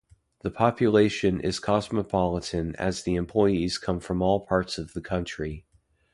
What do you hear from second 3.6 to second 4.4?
come from all